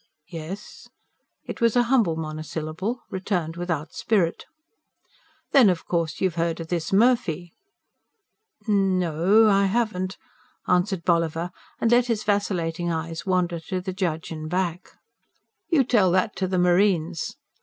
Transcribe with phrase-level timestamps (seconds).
[0.31, 0.89] "Yes."
[1.45, 4.45] It was a humble monosyllable, returned without spirit.
[5.51, 7.53] "Then of course you've heard of this Murphy?"
[8.67, 8.97] "N...
[8.97, 10.17] no, I haven't,"
[10.67, 14.93] answered Bolliver, and let his vacillating eyes wander to the judge and back.
[15.69, 17.37] "You tell that to the marines!"